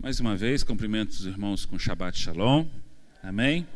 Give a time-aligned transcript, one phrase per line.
[0.00, 2.68] Mais uma vez, cumprimento os irmãos com Shabbat Shalom.
[3.20, 3.66] Amém?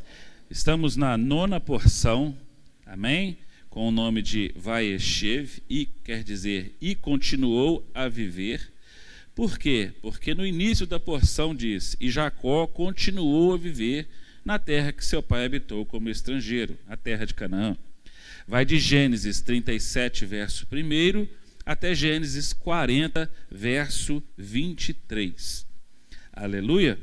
[0.48, 2.38] Estamos na nona porção,
[2.86, 3.36] amém?
[3.68, 8.72] Com o nome de Vaeshev, e quer dizer, e continuou a viver.
[9.34, 9.90] Por quê?
[10.00, 14.06] Porque no início da porção diz: E Jacó continuou a viver
[14.44, 17.76] na terra que seu pai habitou como estrangeiro, a terra de Canaã.
[18.46, 21.26] Vai de Gênesis 37, verso 1,
[21.66, 25.71] até Gênesis 40, verso 23.
[26.34, 26.98] Aleluia.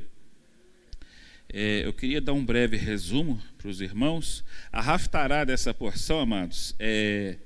[1.47, 4.43] É, eu queria dar um breve resumo para os irmãos.
[4.71, 7.37] A raftará dessa porção, amados, é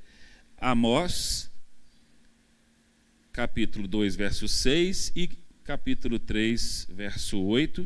[0.57, 1.51] Amós,
[3.33, 5.27] capítulo 2, verso 6 e
[5.65, 7.85] capítulo 3, verso 8.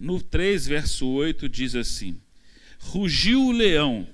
[0.00, 2.18] No 3, verso 8 diz assim:
[2.78, 4.08] Rugiu o leão,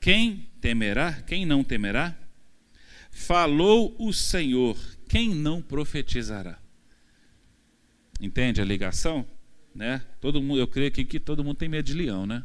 [0.00, 1.22] quem temerá?
[1.22, 2.16] Quem não temerá?
[3.12, 4.76] Falou o Senhor,
[5.08, 6.58] quem não profetizará?
[8.20, 9.26] Entende a ligação?
[9.74, 10.02] Né?
[10.20, 12.44] Todo mundo, eu creio aqui que todo mundo tem medo de leão, né?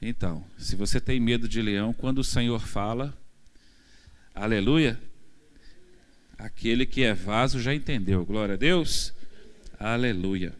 [0.00, 3.16] Então, se você tem medo de leão, quando o Senhor fala,
[4.34, 5.00] aleluia,
[6.36, 9.14] aquele que é vaso já entendeu, glória a Deus,
[9.78, 10.52] aleluia.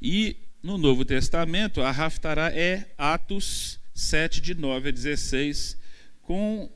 [0.00, 5.76] E no Novo Testamento, a Raftará é Atos 7, de 9 a 16,
[6.22, 6.70] com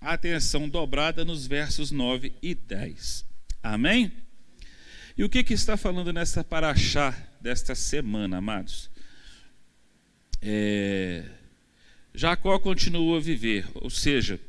[0.00, 3.24] atenção dobrada nos versos 9 e 10.
[3.62, 4.12] Amém?
[5.16, 8.90] E o que, que está falando nessa paraxá desta semana, amados?
[10.42, 11.24] É,
[12.14, 14.40] Jacó continuou a viver, ou seja,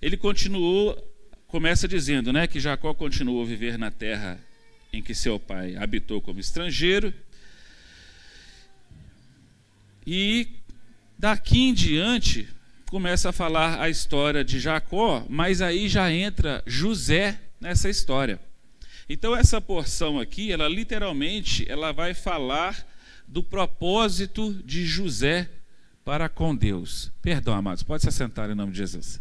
[0.00, 0.96] ele continuou,
[1.46, 4.38] começa dizendo né, que Jacó continuou a viver na terra
[4.92, 7.12] em que seu pai habitou como estrangeiro.
[10.06, 10.48] E
[11.18, 12.48] daqui em diante
[12.86, 18.38] começa a falar a história de Jacó, mas aí já entra José nessa história.
[19.08, 22.86] Então essa porção aqui, ela literalmente, ela vai falar
[23.26, 25.48] do propósito de José
[26.04, 27.10] para com Deus.
[27.22, 29.20] Perdão, amados, pode se assentar em nome de Jesus.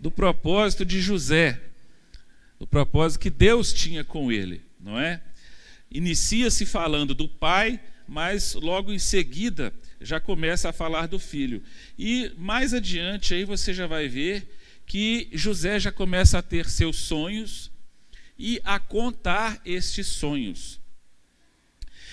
[0.00, 1.60] Do propósito de José,
[2.58, 5.22] do propósito que Deus tinha com ele, não é?
[5.90, 11.62] Inicia-se falando do pai, mas logo em seguida já começa a falar do filho.
[11.98, 14.48] E mais adiante aí você já vai ver
[14.92, 17.70] que José já começa a ter seus sonhos
[18.38, 20.78] e a contar estes sonhos.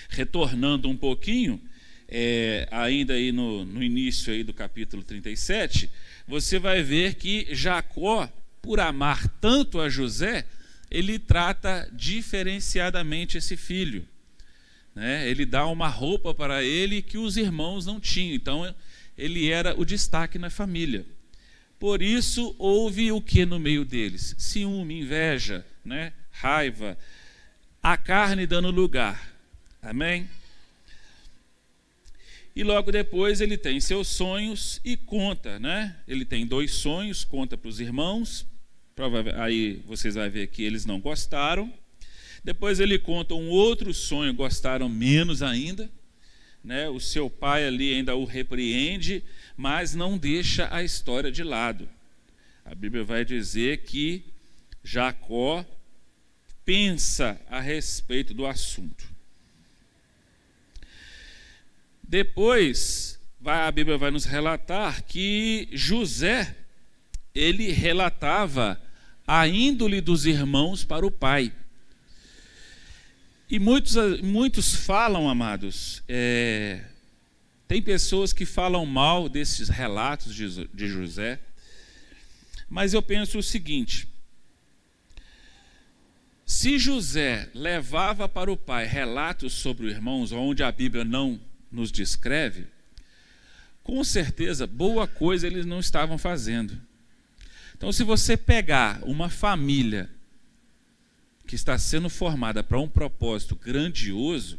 [0.08, 1.60] Retornando um pouquinho,
[2.08, 5.90] é, ainda aí no, no início aí do capítulo 37,
[6.26, 8.32] você vai ver que Jacó,
[8.62, 10.46] por amar tanto a José,
[10.90, 14.08] ele trata diferenciadamente esse filho.
[14.94, 15.28] Né?
[15.28, 18.34] Ele dá uma roupa para ele que os irmãos não tinham.
[18.34, 18.74] Então,
[19.18, 21.04] ele era o destaque na família.
[21.80, 24.36] Por isso houve o que no meio deles?
[24.38, 26.12] Ciúme, inveja, né?
[26.40, 26.96] raiva,
[27.82, 29.34] a carne dando lugar.
[29.82, 30.28] Amém?
[32.56, 35.96] E logo depois ele tem seus sonhos e conta, né?
[36.08, 38.46] Ele tem dois sonhos, conta para os irmãos.
[39.36, 41.72] Aí vocês vão ver que eles não gostaram.
[42.42, 45.90] Depois ele conta um outro sonho, gostaram menos ainda.
[46.62, 46.88] Né?
[46.88, 49.22] O seu pai ali ainda o repreende,
[49.56, 51.88] mas não deixa a história de lado.
[52.64, 54.24] A Bíblia vai dizer que
[54.84, 55.64] Jacó
[56.64, 59.04] pensa a respeito do assunto.
[62.02, 66.56] Depois, a Bíblia vai nos relatar que José,
[67.34, 68.80] ele relatava
[69.26, 71.52] a índole dos irmãos para o pai.
[73.50, 76.84] E muitos, muitos falam, amados, é,
[77.66, 81.40] tem pessoas que falam mal desses relatos de, de José,
[82.68, 84.06] mas eu penso o seguinte:
[86.46, 91.40] se José levava para o pai relatos sobre os irmãos, onde a Bíblia não
[91.72, 92.68] nos descreve,
[93.82, 96.80] com certeza boa coisa eles não estavam fazendo.
[97.76, 100.08] Então, se você pegar uma família
[101.50, 104.56] que está sendo formada para um propósito grandioso,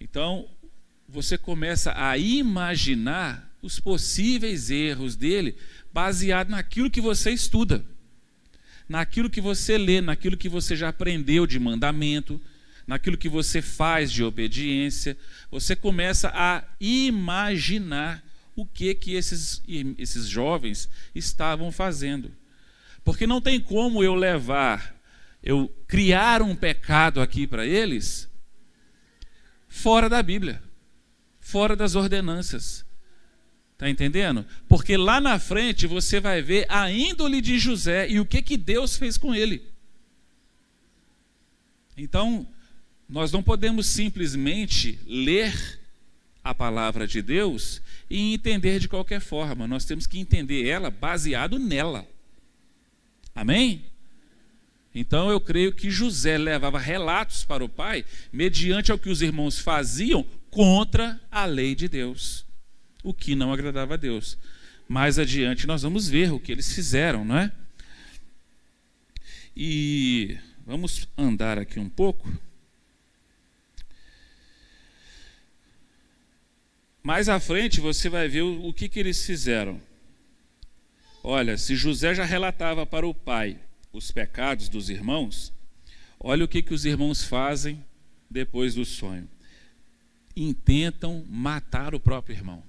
[0.00, 0.48] então
[1.06, 5.54] você começa a imaginar os possíveis erros dele
[5.92, 7.84] baseado naquilo que você estuda,
[8.88, 12.40] naquilo que você lê, naquilo que você já aprendeu de mandamento,
[12.86, 15.14] naquilo que você faz de obediência.
[15.50, 18.24] Você começa a imaginar
[18.56, 19.62] o que que esses,
[19.98, 22.32] esses jovens estavam fazendo.
[23.04, 24.98] Porque não tem como eu levar,
[25.42, 28.28] eu criar um pecado aqui para eles
[29.68, 30.62] fora da Bíblia
[31.50, 32.86] fora das ordenanças.
[33.72, 34.46] Está entendendo?
[34.68, 38.56] Porque lá na frente você vai ver a índole de José e o que, que
[38.56, 39.62] Deus fez com ele.
[41.96, 42.46] Então,
[43.08, 45.80] nós não podemos simplesmente ler
[46.44, 49.66] a palavra de Deus e entender de qualquer forma.
[49.66, 52.06] Nós temos que entender ela baseado nela.
[53.34, 53.84] Amém?
[54.94, 59.58] Então eu creio que José levava relatos para o pai, mediante ao que os irmãos
[59.58, 62.44] faziam contra a lei de Deus,
[63.02, 64.36] o que não agradava a Deus.
[64.88, 67.52] Mais adiante nós vamos ver o que eles fizeram, não é?
[69.56, 72.28] E vamos andar aqui um pouco.
[77.02, 79.80] Mais à frente você vai ver o, que, que eles fizeram.
[81.22, 83.58] Olha, se José já relatava para o pai
[83.92, 85.52] os pecados dos irmãos,
[86.18, 87.84] olha o que, que os irmãos fazem
[88.30, 89.28] depois do sonho.
[90.36, 92.62] Intentam matar o próprio irmão.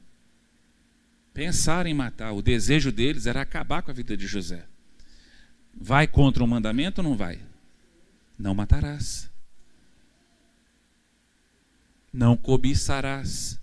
[1.34, 4.66] Pensaram em matar, o desejo deles era acabar com a vida de José.
[5.74, 7.40] Vai contra o mandamento ou não vai?
[8.38, 9.30] Não matarás.
[12.12, 13.60] Não cobiçarás.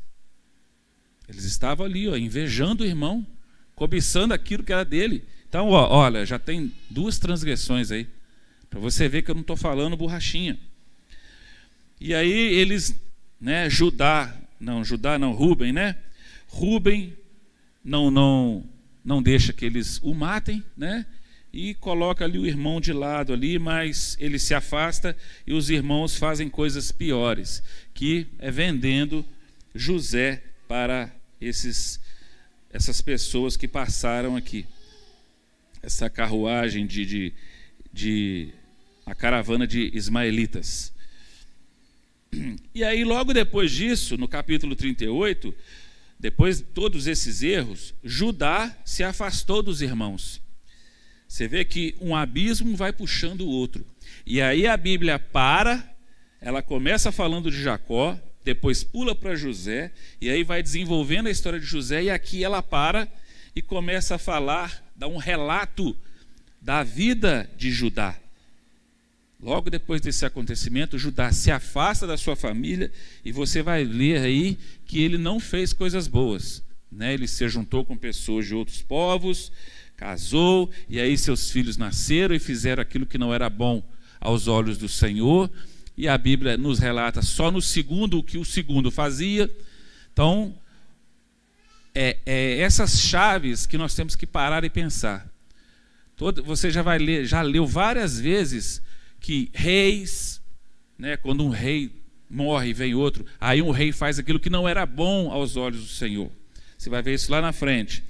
[1.28, 3.26] Eles estavam ali, ó, invejando o irmão,
[3.74, 5.26] cobiçando aquilo que era dele.
[5.48, 8.06] Então, ó, olha, já tem duas transgressões aí.
[8.68, 10.58] Para você ver que eu não estou falando borrachinha.
[11.98, 12.94] E aí eles,
[13.40, 15.96] né, Judá, não, Judá não, Rubem, né?
[16.46, 17.16] Rubem
[17.82, 18.64] não não
[19.02, 21.06] não deixa que eles o matem, né?
[21.50, 25.16] E coloca ali o irmão de lado ali, mas ele se afasta
[25.46, 27.62] e os irmãos fazem coisas piores,
[27.94, 29.24] que é vendendo
[29.74, 31.10] José para
[31.40, 31.98] esses
[32.70, 34.66] essas pessoas que passaram aqui
[35.88, 37.32] essa carruagem de, de,
[37.90, 38.48] de
[39.06, 40.92] a caravana de ismaelitas.
[42.74, 45.52] E aí, logo depois disso, no capítulo 38,
[46.20, 50.42] depois de todos esses erros, Judá se afastou dos irmãos.
[51.26, 53.84] Você vê que um abismo vai puxando o outro.
[54.26, 55.82] E aí a Bíblia para,
[56.38, 59.90] ela começa falando de Jacó, depois pula para José,
[60.20, 63.08] e aí vai desenvolvendo a história de José, e aqui ela para
[63.58, 65.96] e começa a falar dá um relato
[66.62, 68.16] da vida de Judá.
[69.42, 72.92] Logo depois desse acontecimento, Judá se afasta da sua família
[73.24, 74.56] e você vai ler aí
[74.86, 76.62] que ele não fez coisas boas.
[76.90, 77.14] Né?
[77.14, 79.50] Ele se juntou com pessoas de outros povos,
[79.96, 83.82] casou, e aí seus filhos nasceram e fizeram aquilo que não era bom
[84.20, 85.50] aos olhos do Senhor.
[85.96, 89.50] E a Bíblia nos relata só no segundo o que o segundo fazia.
[90.12, 90.54] Então,
[92.00, 95.28] é, é, essas chaves que nós temos que parar e pensar.
[96.16, 98.80] Todo, você já vai ler, já leu várias vezes
[99.18, 100.40] que reis,
[100.96, 101.90] né, quando um rei
[102.30, 105.80] morre e vem outro, aí um rei faz aquilo que não era bom aos olhos
[105.80, 106.30] do Senhor.
[106.76, 108.04] Você vai ver isso lá na frente.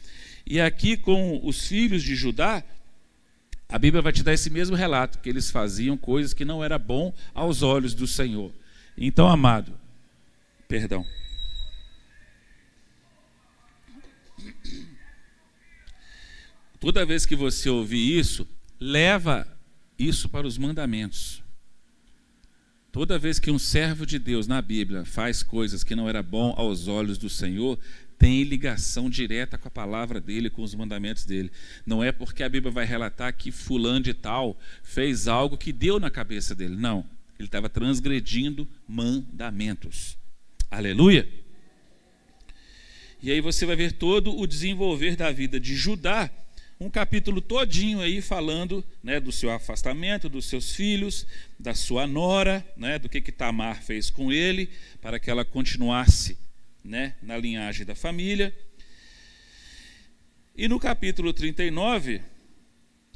[0.47, 2.63] E aqui com os filhos de Judá,
[3.71, 6.79] a Bíblia vai te dar esse mesmo relato, que eles faziam coisas que não era
[6.79, 8.53] bom aos olhos do Senhor.
[8.99, 9.73] Então, amado,
[10.69, 11.07] perdão.
[16.81, 18.47] Toda vez que você ouvir isso,
[18.79, 19.47] leva
[19.99, 21.43] isso para os mandamentos.
[22.93, 26.55] Toda vez que um servo de Deus na Bíblia faz coisas que não era bom
[26.57, 27.79] aos olhos do Senhor,
[28.19, 31.51] tem ligação direta com a palavra dele, com os mandamentos dele.
[31.85, 36.01] Não é porque a Bíblia vai relatar que fulano de tal fez algo que deu
[36.01, 36.77] na cabeça dele.
[36.77, 37.05] Não.
[37.39, 40.19] Ele estava transgredindo mandamentos.
[40.71, 41.29] Aleluia.
[43.23, 46.31] E aí você vai ver todo o desenvolver da vida de Judá
[46.81, 51.27] um capítulo todinho aí falando né, do seu afastamento, dos seus filhos,
[51.59, 54.71] da sua nora, né, do que, que Tamar fez com ele,
[55.01, 56.39] para que ela continuasse
[56.85, 58.55] né, na linhagem da família.
[60.57, 62.23] E no capítulo 39,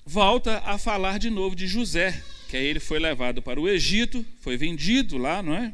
[0.04, 4.26] volta a falar de novo de José, que aí ele foi levado para o Egito,
[4.40, 5.72] foi vendido lá, não é?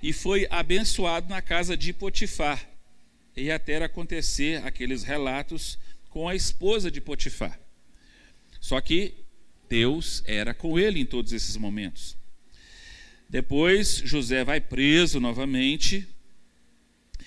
[0.00, 2.64] E foi abençoado na casa de Potifar.
[3.36, 5.78] E até acontecer aqueles relatos
[6.14, 7.58] com a esposa de Potifar.
[8.60, 9.14] Só que
[9.68, 12.16] Deus era com ele em todos esses momentos.
[13.28, 16.06] Depois José vai preso novamente,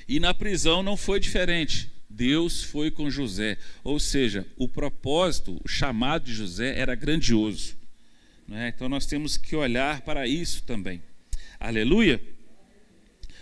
[0.08, 1.91] e na prisão não foi diferente.
[2.10, 3.58] Deus foi com José.
[3.84, 7.75] Ou seja, o propósito, o chamado de José era grandioso.
[8.50, 8.70] É?
[8.70, 11.03] Então nós temos que olhar para isso também.
[11.60, 12.24] Aleluia?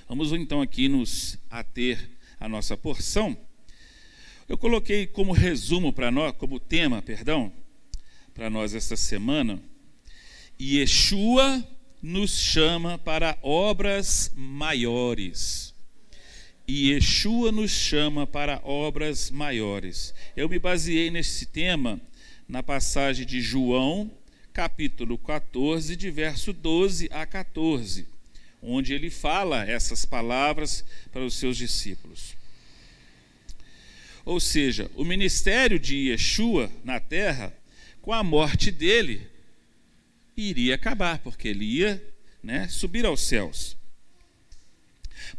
[0.10, 2.10] Vamos então aqui nos ater
[2.40, 3.38] à nossa porção.
[4.48, 7.52] Eu coloquei como resumo para nós, como tema, perdão,
[8.32, 9.60] para nós esta semana,
[10.62, 11.68] Yeshua
[12.00, 15.74] nos chama para obras maiores.
[16.68, 20.14] e Yeshua nos chama para obras maiores.
[20.36, 22.00] Eu me baseei nesse tema
[22.48, 24.12] na passagem de João,
[24.54, 28.08] capítulo 14, de verso 12 a 14,
[28.62, 32.36] onde ele fala essas palavras para os seus discípulos.
[34.26, 37.56] Ou seja, o ministério de Yeshua na terra,
[38.02, 39.28] com a morte dele,
[40.36, 42.04] iria acabar, porque ele ia
[42.44, 43.78] né, subir aos céus.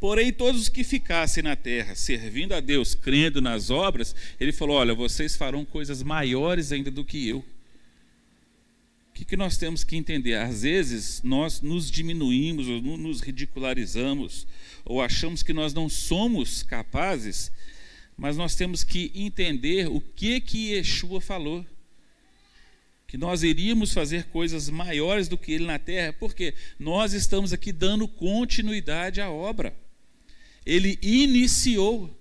[0.00, 4.76] Porém, todos os que ficassem na terra servindo a Deus, crendo nas obras, ele falou:
[4.76, 7.38] Olha, vocês farão coisas maiores ainda do que eu.
[7.38, 7.44] O
[9.14, 10.34] que, que nós temos que entender?
[10.34, 14.46] Às vezes nós nos diminuímos, ou nos ridicularizamos,
[14.84, 17.50] ou achamos que nós não somos capazes,
[18.16, 21.64] mas nós temos que entender o que que Yeshua falou
[23.06, 27.73] que nós iríamos fazer coisas maiores do que ele na terra, porque nós estamos aqui
[27.73, 29.75] dando continuidade à obra.
[30.64, 32.14] Ele iniciou.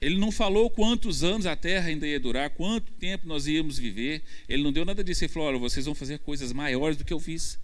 [0.00, 4.22] Ele não falou quantos anos a terra ainda ia durar, quanto tempo nós íamos viver.
[4.48, 5.24] Ele não deu nada disso.
[5.24, 7.58] Ele falou: olha, vocês vão fazer coisas maiores do que eu fiz.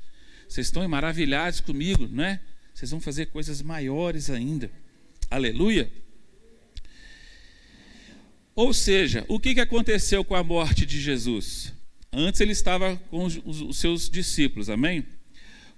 [0.47, 2.41] Vocês estão maravilhados comigo, não é?
[2.75, 4.71] Vocês vão fazer coisas maiores ainda.
[5.31, 5.91] Aleluia.
[8.55, 11.73] Ou seja, o que aconteceu com a morte de Jesus?
[12.13, 15.05] Antes ele estava com os seus discípulos, amém?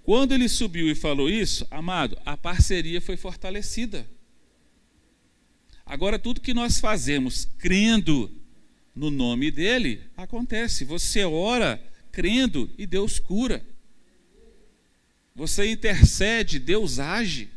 [0.02, 4.06] Quando ele subiu e falou isso, amado, a parceria foi fortalecida.
[5.84, 8.30] Agora, tudo que nós fazemos crendo
[8.94, 10.84] no nome dele, acontece.
[10.84, 13.64] Você ora crendo e Deus cura.
[15.34, 17.50] Você intercede, Deus age.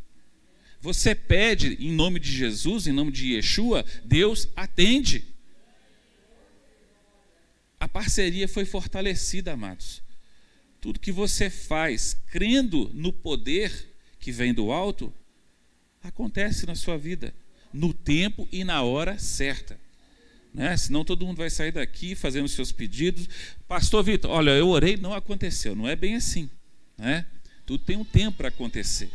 [0.81, 5.25] Você pede em nome de Jesus, em nome de Yeshua, Deus atende.
[7.79, 10.01] A parceria foi fortalecida, amados.
[10.79, 15.13] Tudo que você faz crendo no poder que vem do alto,
[16.01, 17.33] acontece na sua vida,
[17.73, 19.79] no tempo e na hora certa.
[20.53, 20.75] Né?
[20.77, 23.27] Senão todo mundo vai sair daqui fazendo seus pedidos.
[23.67, 25.75] Pastor Vitor, olha, eu orei, não aconteceu.
[25.75, 26.49] Não é bem assim.
[26.97, 27.25] Né?
[27.65, 29.09] Tudo tem um tempo para acontecer.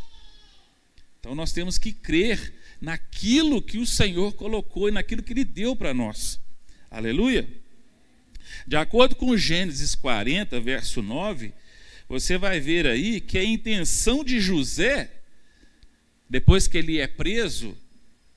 [1.25, 5.75] Então nós temos que crer naquilo que o Senhor colocou e naquilo que Ele deu
[5.75, 6.39] para nós.
[6.91, 7.49] Aleluia.
[8.67, 11.55] De acordo com Gênesis 40, verso 9,
[12.07, 15.11] você vai ver aí que a intenção de José,
[16.29, 17.75] depois que ele é preso,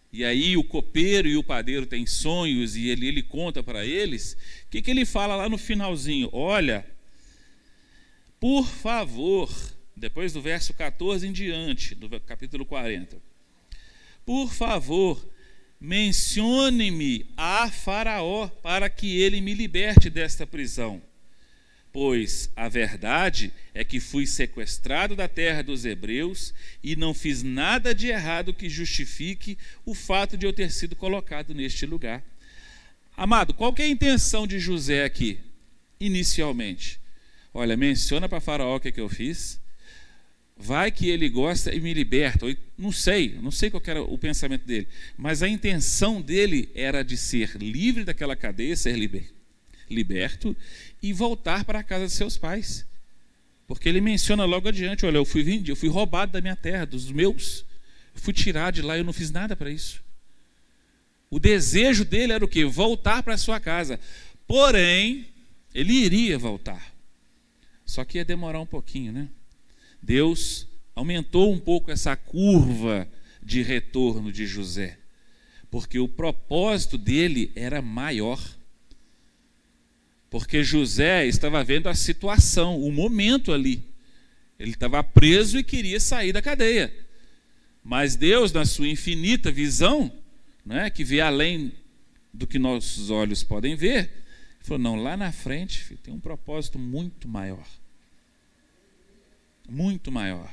[0.10, 4.38] e aí o copeiro e o padeiro têm sonhos e ele, ele conta para eles,
[4.66, 6.30] o que, que ele fala lá no finalzinho?
[6.32, 6.86] Olha,
[8.40, 9.52] por favor,
[9.98, 13.18] depois do verso 14 em diante, do capítulo 40.
[14.26, 15.28] Por favor,
[15.80, 21.02] mencione-me a Faraó para que ele me liberte desta prisão.
[21.92, 27.96] Pois a verdade é que fui sequestrado da terra dos hebreus e não fiz nada
[27.96, 32.24] de errado que justifique o fato de eu ter sido colocado neste lugar.
[33.16, 35.40] Amado, qual é a intenção de José aqui,
[36.00, 37.00] inicialmente?
[37.52, 39.60] Olha, menciona para Faraó o que, é que eu fiz,
[40.60, 42.46] Vai que ele gosta e me liberta.
[42.78, 44.88] Não sei, não sei qual era o pensamento dele.
[45.16, 49.32] Mas a intenção dele era de ser livre daquela cadeia, ser liber,
[49.90, 50.58] liberto
[51.02, 52.86] e voltar para a casa de seus pais.
[53.68, 56.86] Porque ele menciona logo adiante: olha, eu fui vendido, eu fui roubado da minha terra,
[56.86, 57.64] dos meus.
[58.16, 60.02] Eu fui tirado de lá, eu não fiz nada para isso.
[61.30, 62.66] O desejo dele era o quê?
[62.66, 64.00] Voltar para sua casa.
[64.48, 65.28] Porém,
[65.74, 66.96] ele iria voltar.
[67.86, 69.30] Só que ia demorar um pouquinho, né?
[70.08, 73.06] Deus aumentou um pouco essa curva
[73.44, 74.98] de retorno de José,
[75.70, 78.42] porque o propósito dele era maior.
[80.30, 83.84] Porque José estava vendo a situação, o momento ali.
[84.58, 86.94] Ele estava preso e queria sair da cadeia.
[87.84, 90.10] Mas Deus, na sua infinita visão,
[90.66, 91.74] né, que vê além
[92.34, 94.10] do que nossos olhos podem ver,
[94.62, 97.68] falou: não, lá na frente filho, tem um propósito muito maior
[99.68, 100.52] muito maior.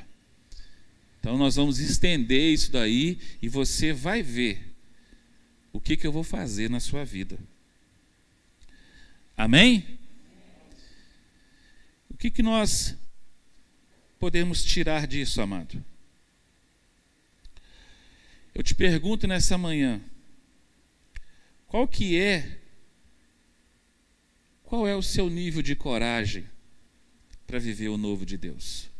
[1.20, 4.74] Então nós vamos estender isso daí e você vai ver
[5.72, 7.38] o que, que eu vou fazer na sua vida.
[9.36, 9.98] Amém?
[12.10, 12.96] O que, que nós
[14.18, 15.84] podemos tirar disso, amado?
[18.54, 20.00] Eu te pergunto nessa manhã,
[21.66, 22.60] qual que é
[24.62, 26.44] qual é o seu nível de coragem
[27.46, 28.93] para viver o novo de Deus?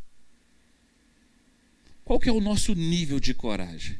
[2.05, 3.99] Qual que é o nosso nível de coragem?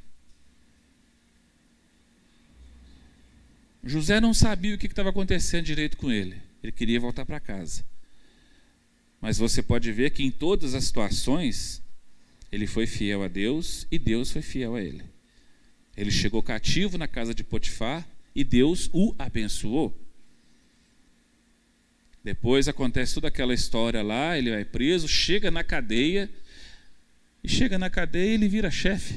[3.83, 6.39] José não sabia o que estava acontecendo direito com ele.
[6.61, 7.83] Ele queria voltar para casa.
[9.19, 11.81] Mas você pode ver que em todas as situações,
[12.51, 15.03] Ele foi fiel a Deus e Deus foi fiel a ele.
[15.97, 19.99] Ele chegou cativo na casa de Potifar e Deus o abençoou.
[22.23, 26.29] Depois acontece toda aquela história lá, ele vai preso, chega na cadeia,
[27.45, 29.13] e chega na cadeia e ele vira chefe.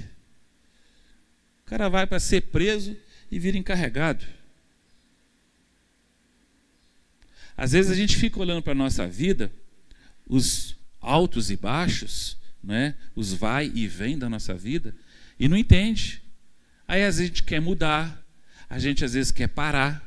[1.63, 2.95] O cara vai para ser preso
[3.31, 4.25] e vira encarregado.
[7.57, 9.51] Às vezes a gente fica olhando para a nossa vida,
[10.27, 12.95] os altos e baixos, né?
[13.17, 14.95] os vai e vem da nossa vida,
[15.41, 16.23] e não entende.
[16.87, 18.23] Aí às vezes a gente quer mudar,
[18.69, 20.07] a gente às vezes quer parar,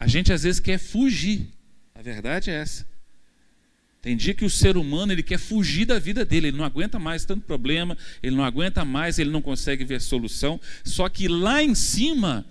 [0.00, 1.48] a gente às vezes quer fugir.
[1.94, 2.86] A verdade é essa.
[4.02, 6.98] Tem dia que o ser humano ele quer fugir da vida dele, ele não aguenta
[6.98, 10.60] mais tanto problema, ele não aguenta mais, ele não consegue ver solução.
[10.82, 12.44] Só que lá em cima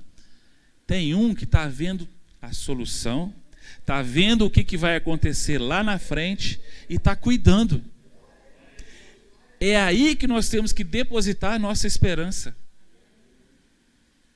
[0.87, 2.07] tem um que está vendo
[2.41, 3.33] a solução,
[3.79, 6.57] está vendo o que, que vai acontecer lá na frente
[6.89, 7.83] e está cuidando.
[9.59, 12.55] É aí que nós temos que depositar a nossa esperança.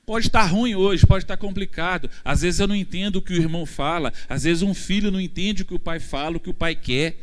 [0.06, 2.08] Pode estar ruim hoje, pode estar complicado.
[2.24, 5.20] Às vezes eu não entendo o que o irmão fala, às vezes um filho não
[5.20, 7.18] entende o que o pai fala, o que o pai quer.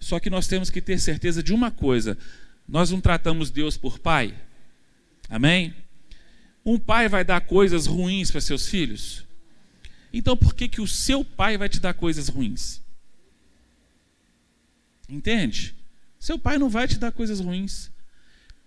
[0.00, 2.18] Só que nós temos que ter certeza de uma coisa:
[2.68, 4.34] nós não tratamos Deus por pai.
[5.30, 5.72] Amém?
[6.64, 9.24] Um pai vai dar coisas ruins para seus filhos?
[10.12, 12.82] Então por que, que o seu pai vai te dar coisas ruins?
[15.08, 15.76] Entende?
[16.18, 17.88] Seu pai não vai te dar coisas ruins.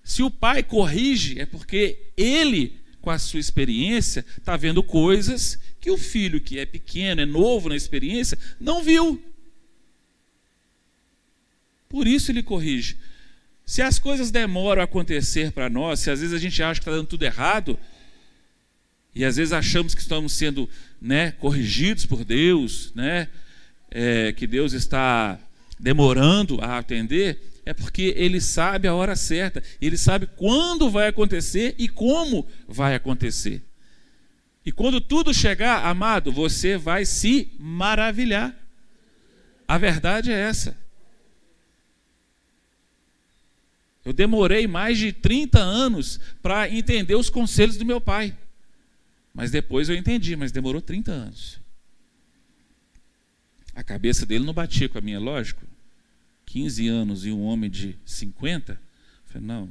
[0.09, 5.91] Se o pai corrige, é porque ele, com a sua experiência, está vendo coisas que
[5.91, 9.23] o filho, que é pequeno, é novo na experiência, não viu.
[11.87, 12.97] Por isso ele corrige.
[13.63, 16.89] Se as coisas demoram a acontecer para nós, se às vezes a gente acha que
[16.89, 17.79] está dando tudo errado,
[19.13, 20.67] e às vezes achamos que estamos sendo
[20.99, 23.27] né, corrigidos por Deus, né,
[23.91, 25.39] é, que Deus está
[25.79, 27.39] demorando a atender,
[27.69, 32.95] é porque ele sabe a hora certa, ele sabe quando vai acontecer e como vai
[32.95, 33.63] acontecer.
[34.65, 38.57] E quando tudo chegar, amado, você vai se maravilhar.
[39.67, 40.75] A verdade é essa.
[44.03, 48.35] Eu demorei mais de 30 anos para entender os conselhos do meu pai.
[49.31, 51.59] Mas depois eu entendi, mas demorou 30 anos.
[53.75, 55.69] A cabeça dele não batia com a minha, lógico.
[56.49, 58.77] 15 anos e um homem de 50, eu
[59.27, 59.69] falei, não,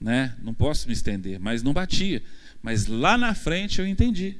[0.00, 0.34] né?
[0.42, 2.22] não posso me estender, mas não batia.
[2.62, 4.38] Mas lá na frente eu entendi.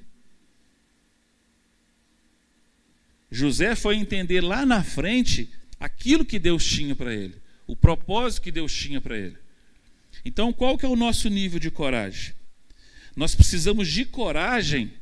[3.31, 8.51] José foi entender lá na frente aquilo que Deus tinha para ele, o propósito que
[8.51, 9.37] Deus tinha para ele.
[10.25, 12.35] Então, qual que é o nosso nível de coragem?
[13.15, 14.95] Nós precisamos de coragem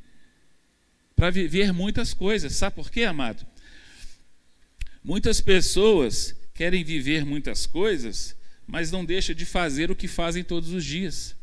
[1.15, 2.55] para viver muitas coisas.
[2.55, 3.47] Sabe por quê, amado?
[5.03, 8.37] Muitas pessoas querem viver muitas coisas,
[8.67, 11.35] mas não deixam de fazer o que fazem todos os dias.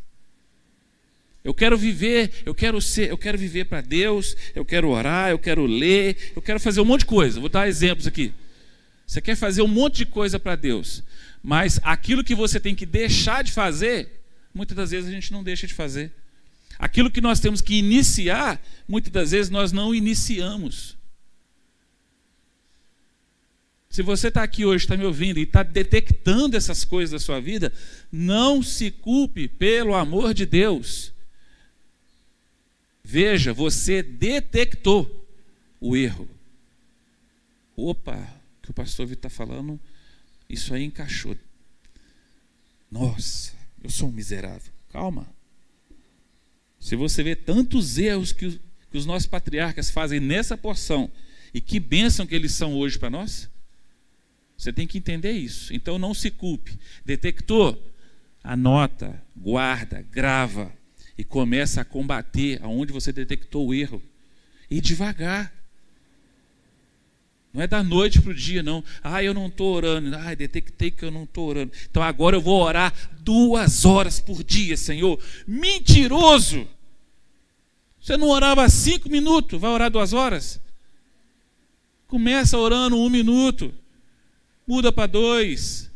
[1.44, 5.40] Eu quero viver, eu quero ser, eu quero viver para Deus, eu quero orar, eu
[5.40, 7.40] quero ler, eu quero fazer um monte de coisa.
[7.40, 8.34] Vou dar exemplos aqui.
[9.06, 11.02] Você quer fazer um monte de coisa para Deus,
[11.42, 14.22] mas aquilo que você tem que deixar de fazer,
[14.54, 16.12] muitas das vezes a gente não deixa de fazer.
[16.78, 20.97] Aquilo que nós temos que iniciar, muitas das vezes nós não iniciamos.
[23.90, 27.40] Se você está aqui hoje, está me ouvindo e está detectando essas coisas da sua
[27.40, 27.72] vida,
[28.12, 31.14] não se culpe pelo amor de Deus.
[33.04, 35.26] Veja, você detectou
[35.80, 36.28] o erro.
[37.76, 39.80] Opa, o que o pastor Vitor está falando,
[40.50, 41.38] isso aí encaixou.
[42.92, 44.72] Nossa, eu sou um miserável.
[44.92, 45.28] Calma.
[46.80, 48.60] Se você vê tantos erros que,
[48.94, 51.12] os nossos patriarcas fazem nessa porção,
[51.54, 53.50] e que bênção que eles são hoje para nós,
[54.58, 55.74] você tem que entender isso.
[55.74, 56.78] Então não se culpe.
[57.06, 57.82] Detectou?
[58.44, 60.74] Anota, guarda, grava
[61.18, 64.02] e começa a combater aonde você detectou o erro.
[64.70, 65.54] E devagar.
[67.54, 68.84] Não é da noite para o dia, não.
[69.04, 70.16] Ah, eu não estou orando.
[70.16, 71.72] Ah, detectei que eu não estou orando.
[71.90, 75.20] Então agora eu vou orar duas horas por dia, Senhor.
[75.48, 76.68] Mentiroso!
[78.02, 80.62] Você não orava cinco minutos, vai orar duas horas?
[82.08, 83.74] Começa orando um minuto
[84.68, 85.90] muda para dois.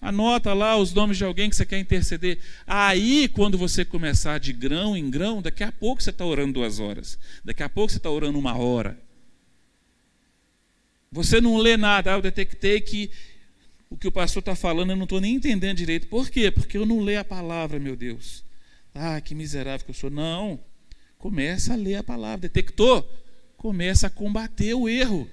[0.00, 2.40] Anota lá os nomes de alguém que você quer interceder.
[2.66, 6.80] Aí, quando você começar de grão em grão, daqui a pouco você está orando duas
[6.80, 7.16] horas.
[7.44, 8.98] Daqui a pouco você está orando uma hora.
[11.12, 12.12] Você não lê nada.
[12.12, 13.12] Ah, eu detectei que
[13.88, 16.08] o que o pastor está falando eu não estou nem entendendo direito.
[16.08, 16.50] Por quê?
[16.50, 18.42] Porque eu não leio a palavra, meu Deus.
[18.92, 20.10] Ah, que miserável que eu sou.
[20.10, 20.58] Não.
[21.16, 22.38] Começa a ler a palavra.
[22.38, 23.08] Detectou?
[23.56, 25.30] Começa a combater o erro.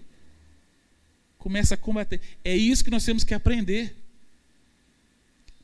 [1.39, 2.21] Começa a combater.
[2.43, 3.95] É isso que nós temos que aprender.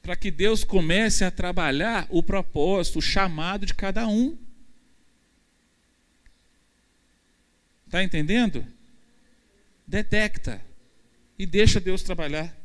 [0.01, 4.37] Para que Deus comece a trabalhar o propósito, o chamado de cada um.
[7.85, 8.65] Está entendendo?
[9.85, 10.61] Detecta
[11.37, 12.55] e deixa Deus trabalhar.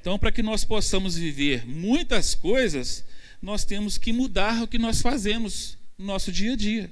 [0.00, 3.04] Então, para que nós possamos viver muitas coisas,
[3.40, 6.90] nós temos que mudar o que nós fazemos no nosso dia a dia.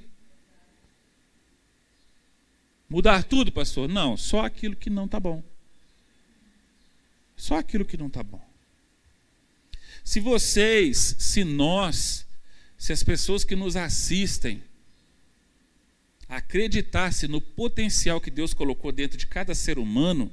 [2.89, 3.89] Mudar tudo, pastor?
[3.89, 5.43] Não, só aquilo que não está bom.
[7.35, 8.41] Só aquilo que não está bom.
[10.03, 12.25] Se vocês, se nós,
[12.77, 14.61] se as pessoas que nos assistem
[16.27, 20.31] acreditassem no potencial que Deus colocou dentro de cada ser humano,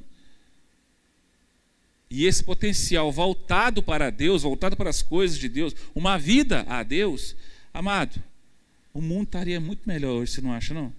[2.11, 6.83] e esse potencial voltado para Deus, voltado para as coisas de Deus, uma vida a
[6.83, 7.37] Deus,
[7.73, 8.21] amado,
[8.93, 10.93] o mundo estaria muito melhor hoje, você não acha, não?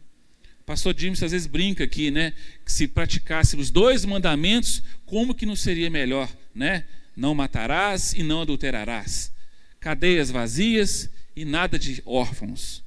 [0.72, 2.32] Pastor James às vezes brinca aqui, né?
[2.64, 6.86] Que se praticássemos dois mandamentos, como que não seria melhor, né?
[7.14, 9.34] Não matarás e não adulterarás.
[9.82, 12.82] Cadeias vazias e nada de órfãos,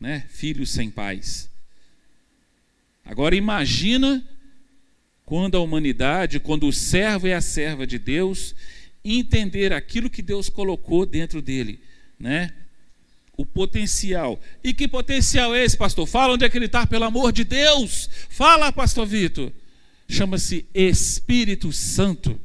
[0.00, 0.26] né?
[0.30, 1.48] Filhos sem pais.
[3.04, 4.28] Agora imagina
[5.24, 8.52] quando a humanidade, quando o servo e a serva de Deus
[9.04, 11.78] entender aquilo que Deus colocou dentro dele,
[12.18, 12.52] né?
[13.40, 14.38] O potencial.
[14.62, 16.06] E que potencial é esse, pastor?
[16.06, 18.10] Fala onde é que ele está, pelo amor de Deus.
[18.28, 19.50] Fala, pastor Vitor.
[20.06, 22.38] Chama-se Espírito Santo.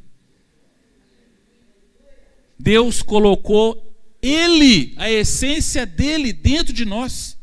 [2.58, 7.36] Deus colocou ele, a essência dele, dentro de nós.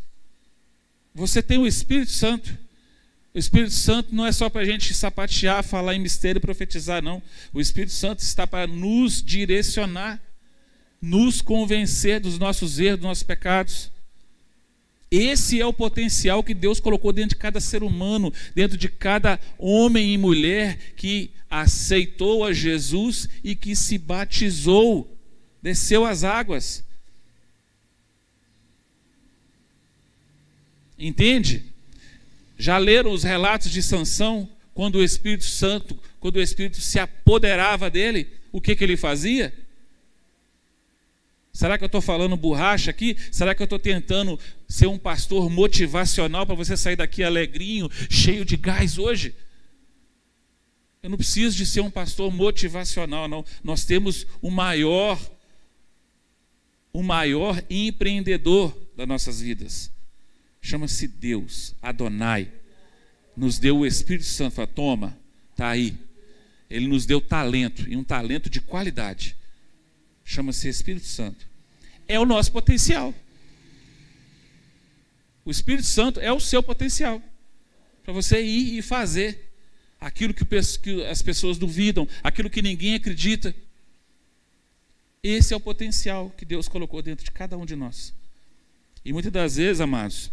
[1.13, 2.57] Você tem o Espírito Santo.
[3.35, 7.03] O Espírito Santo não é só para a gente sapatear, falar em mistério e profetizar,
[7.03, 7.21] não.
[7.53, 10.19] O Espírito Santo está para nos direcionar,
[11.03, 13.91] nos convencer dos nossos erros, dos nossos pecados.
[15.11, 19.37] Esse é o potencial que Deus colocou dentro de cada ser humano, dentro de cada
[19.57, 25.13] homem e mulher que aceitou a Jesus e que se batizou,
[25.61, 26.85] desceu as águas.
[30.97, 31.65] Entende?
[32.57, 37.89] Já leram os relatos de Sansão, quando o Espírito Santo, quando o Espírito se apoderava
[37.89, 39.53] dele, o que, que ele fazia?
[41.53, 43.15] Será que eu estou falando borracha aqui?
[43.31, 48.43] Será que eu estou tentando ser um pastor motivacional para você sair daqui alegrinho, cheio
[48.43, 49.35] de gás hoje?
[51.01, 53.45] Eu não preciso de ser um pastor motivacional, não.
[53.63, 55.19] Nós temos o maior,
[56.91, 59.93] o maior empreendedor das nossas vidas
[60.63, 62.49] chama-se Deus, Adonai.
[63.35, 65.17] Nos deu o Espírito Santo, fala, toma,
[65.55, 65.95] tá aí.
[66.69, 69.35] Ele nos deu talento, e um talento de qualidade.
[70.23, 71.47] Chama-se Espírito Santo.
[72.07, 73.13] É o nosso potencial.
[75.45, 77.21] O Espírito Santo é o seu potencial.
[78.03, 79.51] Para você ir e fazer
[79.99, 80.45] aquilo que
[81.09, 83.55] as pessoas duvidam, aquilo que ninguém acredita.
[85.21, 88.13] Esse é o potencial que Deus colocou dentro de cada um de nós.
[89.05, 90.31] E muitas das vezes, amados,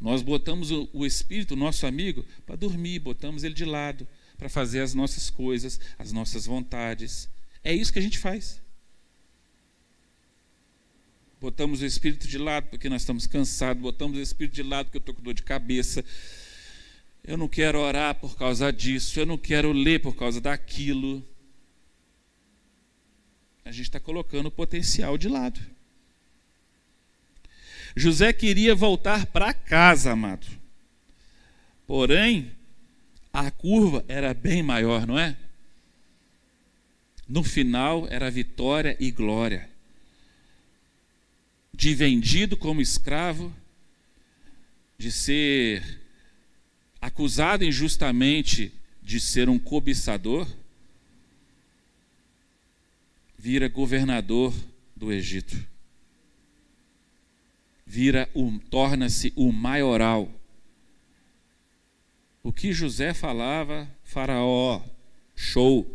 [0.00, 4.80] nós botamos o, o espírito, nosso amigo, para dormir, botamos ele de lado, para fazer
[4.80, 7.28] as nossas coisas, as nossas vontades.
[7.64, 8.60] É isso que a gente faz.
[11.40, 14.96] Botamos o espírito de lado porque nós estamos cansados, botamos o espírito de lado porque
[14.96, 16.04] eu estou com dor de cabeça.
[17.22, 21.22] Eu não quero orar por causa disso, eu não quero ler por causa daquilo.
[23.64, 25.60] A gente está colocando o potencial de lado.
[27.96, 30.46] José queria voltar para casa, amado.
[31.86, 32.52] Porém,
[33.32, 35.36] a curva era bem maior, não é?
[37.28, 39.75] No final era vitória e glória.
[41.76, 43.54] De vendido como escravo,
[44.98, 46.00] de ser
[47.00, 50.48] acusado injustamente de ser um cobiçador,
[53.38, 54.52] vira governador
[54.96, 55.56] do Egito
[57.86, 60.28] vira o, torna-se o maioral.
[62.42, 64.82] O que José falava, Faraó,
[65.34, 65.86] show.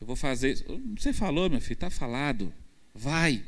[0.00, 0.64] Eu vou fazer.
[0.96, 2.52] Você falou, meu filho, está falado.
[2.94, 3.42] Vai.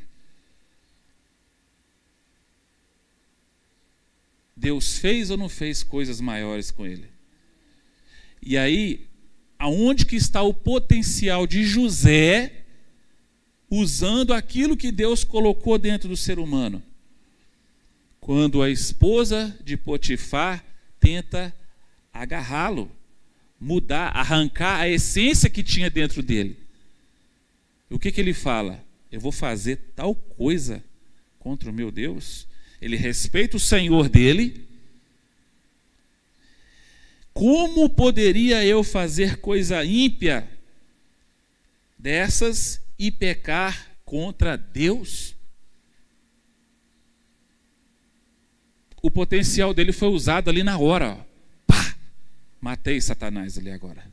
[4.57, 7.07] Deus fez ou não fez coisas maiores com ele?
[8.41, 9.07] E aí,
[9.57, 12.65] aonde que está o potencial de José
[13.69, 16.83] usando aquilo que Deus colocou dentro do ser humano?
[18.27, 20.61] quando a esposa de Potifar
[20.99, 21.55] tenta
[22.11, 22.91] agarrá-lo,
[23.57, 26.57] mudar, arrancar a essência que tinha dentro dele.
[27.89, 28.83] O que, que ele fala?
[29.09, 30.83] Eu vou fazer tal coisa
[31.39, 32.45] contra o meu Deus?
[32.81, 34.67] Ele respeita o Senhor dele,
[37.37, 40.49] Como poderia eu fazer coisa ímpia
[41.95, 45.35] dessas e pecar contra Deus?
[49.03, 51.11] O potencial dele foi usado ali na hora.
[51.11, 51.25] Ó.
[51.67, 51.95] Pá!
[52.59, 54.03] Matei Satanás ali agora.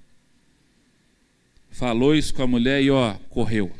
[1.71, 3.75] Falou isso com a mulher e ó, correu.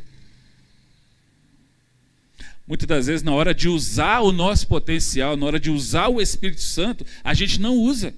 [2.67, 6.21] Muitas das vezes, na hora de usar o nosso potencial, na hora de usar o
[6.21, 8.15] Espírito Santo, a gente não usa.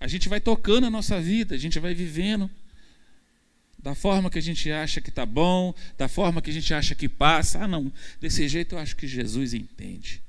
[0.00, 2.50] A gente vai tocando a nossa vida, a gente vai vivendo
[3.78, 6.94] da forma que a gente acha que está bom, da forma que a gente acha
[6.94, 7.62] que passa.
[7.62, 10.22] Ah, não, desse jeito eu acho que Jesus entende.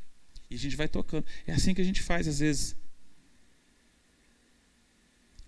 [0.50, 1.26] E a gente vai tocando.
[1.46, 2.76] É assim que a gente faz às vezes.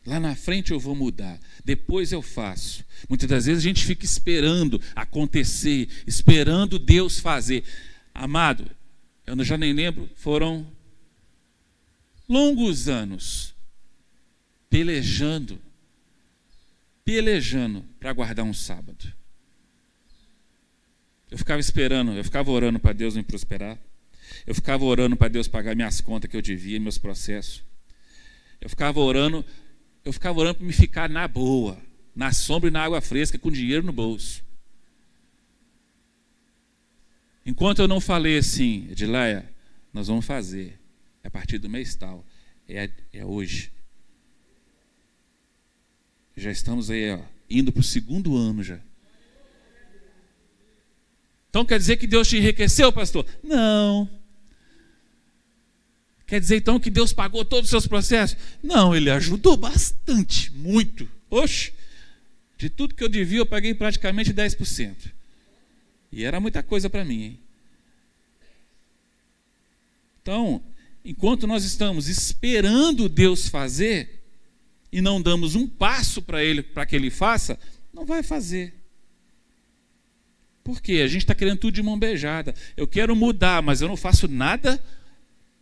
[0.10, 2.84] Lá na frente eu vou mudar, depois eu faço.
[3.08, 7.64] Muitas das vezes a gente fica esperando acontecer, esperando Deus fazer.
[8.12, 8.66] Amado,
[9.28, 10.66] eu já nem lembro, foram
[12.28, 13.54] longos anos
[14.68, 15.62] pelejando,
[17.06, 19.14] pelejando para guardar um sábado.
[21.30, 23.78] Eu ficava esperando, eu ficava orando para Deus me prosperar.
[24.48, 27.64] Eu ficava orando para Deus pagar minhas contas que eu devia, meus processos.
[28.60, 29.46] Eu ficava orando,
[30.04, 31.78] eu ficava orando para me ficar na boa,
[32.16, 34.44] na sombra e na água fresca, com dinheiro no bolso.
[37.46, 39.52] Enquanto eu não falei assim, Edileia,
[39.94, 40.80] nós vamos fazer,
[41.24, 42.26] é a partir do mês tal,
[42.68, 43.72] é, é hoje.
[46.36, 48.80] Já estamos aí, ó, indo para o segundo ano já.
[51.50, 53.26] Então quer dizer que Deus te enriqueceu, pastor?
[53.44, 54.19] Não.
[56.30, 58.38] Quer dizer então que Deus pagou todos os seus processos?
[58.62, 61.10] Não, ele ajudou bastante, muito.
[61.28, 61.74] Oxe,
[62.56, 65.12] de tudo que eu devia, eu paguei praticamente 10%.
[66.12, 67.40] E era muita coisa para mim, hein?
[70.22, 70.62] Então,
[71.04, 74.22] enquanto nós estamos esperando Deus fazer
[74.92, 77.58] e não damos um passo para ele, para que ele faça,
[77.92, 78.76] não vai fazer.
[80.64, 81.02] Por quê?
[81.04, 82.54] A gente está querendo tudo de mão beijada.
[82.78, 84.80] Eu quero mudar, mas eu não faço nada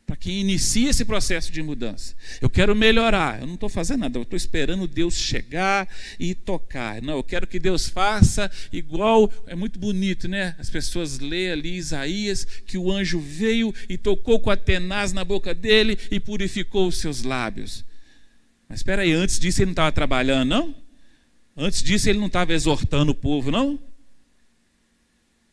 [0.07, 2.15] para que inicie esse processo de mudança.
[2.39, 5.85] Eu quero melhorar, eu não estou fazendo nada, eu estou esperando Deus chegar
[6.17, 7.01] e tocar.
[7.01, 10.55] Não, eu quero que Deus faça igual, é muito bonito, né?
[10.57, 15.25] As pessoas lêem ali Isaías, que o anjo veio e tocou com a tenaz na
[15.25, 17.83] boca dele e purificou os seus lábios.
[18.69, 20.75] Mas espera aí, antes disso ele não estava trabalhando, não?
[21.55, 23.77] Antes disso ele não estava exortando o povo, não?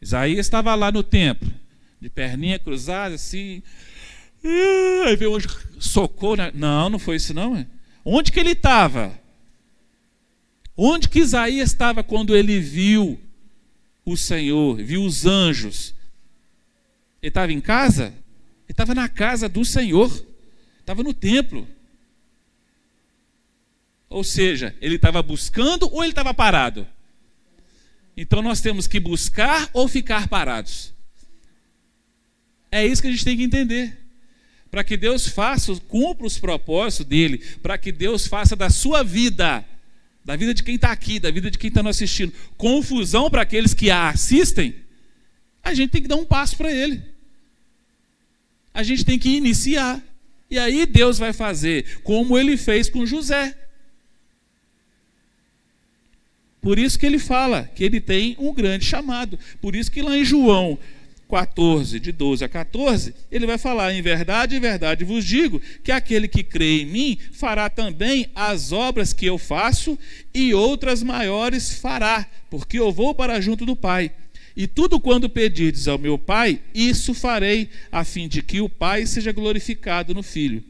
[0.00, 1.52] Isaías estava lá no templo,
[2.00, 3.60] de perninha cruzada, assim,
[5.06, 5.48] Aí veio hoje,
[5.80, 6.36] socou.
[6.36, 6.50] Né?
[6.54, 7.66] Não, não foi isso não.
[8.04, 9.18] Onde que ele estava?
[10.76, 13.18] Onde que Isaías estava quando ele viu
[14.04, 15.94] o Senhor, viu os anjos?
[17.22, 18.06] Ele estava em casa?
[18.06, 20.10] Ele estava na casa do Senhor,
[20.80, 21.66] estava no templo.
[24.10, 26.86] Ou seja, ele estava buscando ou ele estava parado?
[28.16, 30.92] Então nós temos que buscar ou ficar parados.
[32.70, 34.03] É isso que a gente tem que entender
[34.74, 39.64] para que Deus faça, cumpra os propósitos dele, para que Deus faça da sua vida,
[40.24, 43.42] da vida de quem está aqui, da vida de quem está nos assistindo, confusão para
[43.42, 44.74] aqueles que a assistem,
[45.62, 47.00] a gente tem que dar um passo para ele.
[48.74, 50.02] A gente tem que iniciar.
[50.50, 53.56] E aí Deus vai fazer como ele fez com José.
[56.60, 59.38] Por isso que ele fala que ele tem um grande chamado.
[59.60, 60.76] Por isso que lá em João
[61.28, 65.90] 14, de 12 a 14, ele vai falar: Em verdade, em verdade vos digo que
[65.90, 69.98] aquele que crê em mim fará também as obras que eu faço
[70.32, 74.10] e outras maiores fará, porque eu vou para junto do Pai.
[74.56, 79.04] E tudo quando pedirdes ao meu Pai, isso farei, a fim de que o Pai
[79.06, 80.62] seja glorificado no Filho.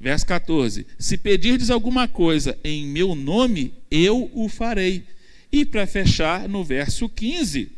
[0.00, 5.04] Verso 14: Se pedirdes alguma coisa em meu nome, eu o farei.
[5.50, 7.76] E para fechar, no verso 15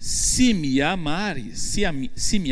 [0.00, 1.82] se me amares, se,
[2.16, 2.50] se me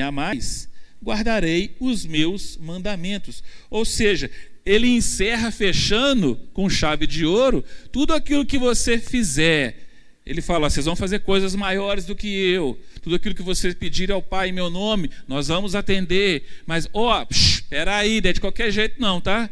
[1.03, 3.43] guardarei os meus mandamentos.
[3.71, 4.31] Ou seja,
[4.67, 9.89] ele encerra fechando com chave de ouro tudo aquilo que você fizer.
[10.27, 12.79] Ele fala: vocês vão fazer coisas maiores do que eu.
[13.01, 16.45] Tudo aquilo que vocês pedirem ao Pai em meu nome, nós vamos atender.
[16.67, 19.49] Mas, ó, oh, espera aí, não é de qualquer jeito não, tá?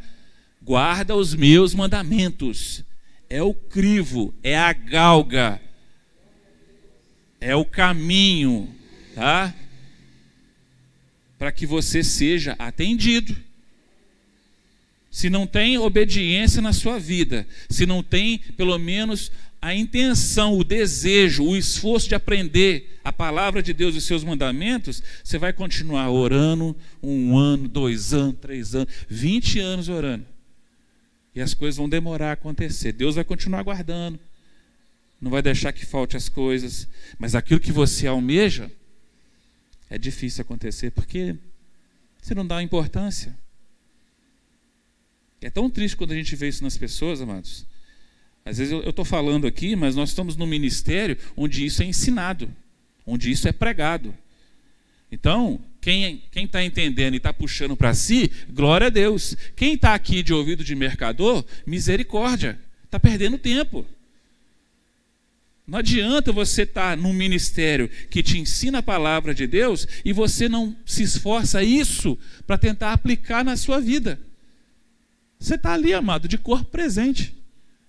[0.60, 2.84] Guarda os meus mandamentos.
[3.30, 5.60] É o crivo, é a galga
[7.40, 8.74] é o caminho,
[9.14, 9.54] tá?
[11.38, 13.36] Para que você seja atendido.
[15.10, 20.62] Se não tem obediência na sua vida, se não tem pelo menos a intenção, o
[20.62, 26.10] desejo, o esforço de aprender a palavra de Deus e seus mandamentos, você vai continuar
[26.10, 30.26] orando um ano, dois anos, três anos, vinte anos orando.
[31.34, 32.92] E as coisas vão demorar a acontecer.
[32.92, 34.18] Deus vai continuar guardando.
[35.20, 36.88] Não vai deixar que falte as coisas.
[37.18, 38.70] Mas aquilo que você almeja
[39.88, 41.36] é difícil acontecer porque
[42.20, 43.36] você não dá importância.
[45.40, 47.66] É tão triste quando a gente vê isso nas pessoas, amados.
[48.44, 52.50] Às vezes eu estou falando aqui, mas nós estamos num ministério onde isso é ensinado,
[53.04, 54.14] onde isso é pregado.
[55.10, 59.36] Então, quem está entendendo e está puxando para si, glória a Deus.
[59.54, 62.58] Quem está aqui de ouvido de mercador, misericórdia.
[62.84, 63.86] Está perdendo tempo.
[65.66, 70.12] Não adianta você estar tá num ministério que te ensina a palavra de Deus e
[70.12, 74.20] você não se esforça isso para tentar aplicar na sua vida.
[75.38, 77.34] Você está ali, amado, de corpo presente.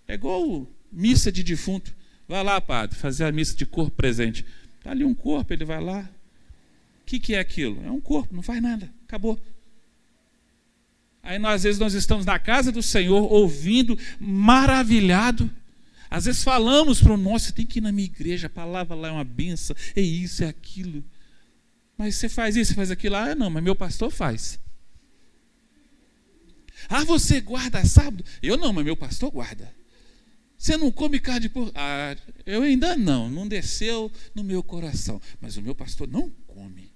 [0.08, 1.96] É igual missa de defunto.
[2.28, 4.44] Vai lá, padre, fazer a missa de corpo presente.
[4.80, 6.10] Está ali um corpo, ele vai lá,
[7.08, 7.82] que, que é aquilo?
[7.86, 9.42] É um corpo, não faz nada, acabou.
[11.24, 15.50] Aí nós, às vezes nós estamos na casa do Senhor, ouvindo, maravilhado.
[16.10, 19.10] Às vezes falamos para o nosso, tem que ir na minha igreja, a palavra lá
[19.10, 21.04] é uma benção, é isso, é aquilo.
[21.98, 24.60] Mas você faz isso, você faz aquilo, ah, não, mas meu pastor faz.
[26.90, 28.24] Ah, você guarda sábado?
[28.42, 29.74] Eu não, mas meu pastor guarda.
[30.58, 31.72] Você não come carne de porco?
[31.76, 32.16] Ah,
[32.46, 35.22] eu ainda não, não desceu no meu coração.
[35.40, 36.92] Mas o meu pastor não come.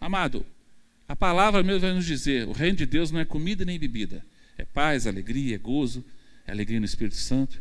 [0.00, 0.46] Amado,
[1.10, 4.24] a palavra mesmo vai nos dizer: o reino de Deus não é comida nem bebida,
[4.56, 6.04] é paz, alegria, é gozo,
[6.46, 7.60] é alegria no Espírito Santo.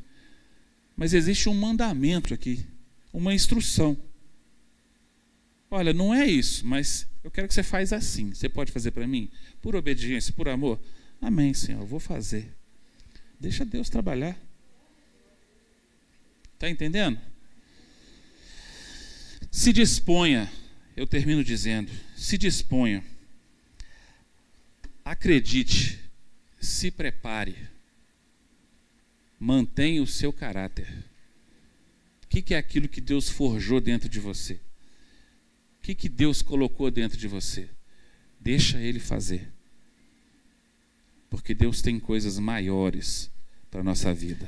[0.95, 2.63] Mas existe um mandamento aqui,
[3.11, 3.97] uma instrução.
[5.71, 8.35] Olha, não é isso, mas eu quero que você faça assim.
[8.35, 9.31] Você pode fazer para mim?
[9.63, 10.79] Por obediência, por amor?
[11.19, 12.55] Amém, Senhor, eu vou fazer.
[13.39, 14.37] Deixa Deus trabalhar.
[16.53, 17.19] Está entendendo?
[19.49, 20.47] Se disponha
[20.99, 23.01] eu termino dizendo: se disponha,
[25.09, 25.99] acredite,
[26.61, 27.67] se prepare,
[29.39, 30.87] mantenha o seu caráter.
[32.23, 34.53] O que, é aquilo que Deus forjou dentro de você?
[34.53, 37.67] O que, que Deus colocou dentro de você?
[38.39, 39.51] Deixa Ele fazer.
[41.27, 43.31] Porque Deus tem coisas maiores
[43.71, 44.47] para a nossa vida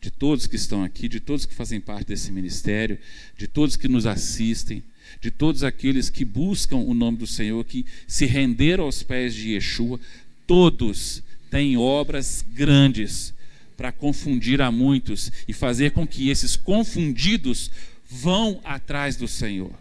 [0.00, 2.98] de todos que estão aqui, de todos que fazem parte desse ministério,
[3.36, 4.82] de todos que nos assistem,
[5.20, 9.52] de todos aqueles que buscam o nome do Senhor, que se renderam aos pés de
[9.52, 9.98] Yeshua,
[10.46, 13.34] todos têm obras grandes
[13.76, 17.70] para confundir a muitos e fazer com que esses confundidos
[18.08, 19.72] vão atrás do Senhor.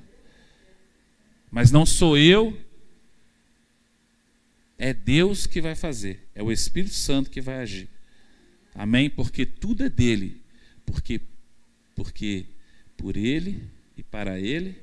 [1.51, 2.57] Mas não sou eu,
[4.77, 7.87] é Deus que vai fazer, é o Espírito Santo que vai agir.
[8.75, 9.09] Amém?
[9.09, 10.41] Porque tudo é dele.
[10.85, 11.21] Porque,
[11.95, 12.45] porque
[12.97, 13.63] por ele
[13.97, 14.75] e para ele,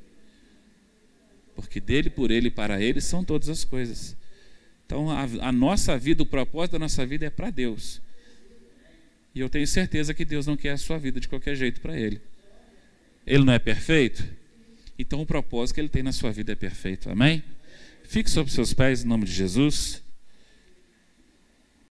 [1.55, 4.16] porque dele, por ele e para ele são todas as coisas.
[4.87, 8.00] Então a, a nossa vida, o propósito da nossa vida é para Deus.
[9.35, 11.98] E eu tenho certeza que Deus não quer a sua vida de qualquer jeito para
[11.98, 12.20] Ele.
[13.26, 14.24] Ele não é perfeito?
[14.98, 17.11] Então o propósito que Ele tem na sua vida é perfeito.
[17.11, 17.42] Amém?
[18.05, 20.02] Fique sobre seus pés em nome de Jesus.